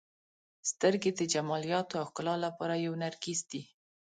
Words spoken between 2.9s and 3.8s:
نرګس دی.